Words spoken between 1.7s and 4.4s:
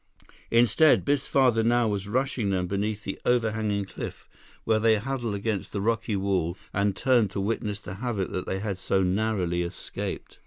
was rushing them beneath the overhanging cliff,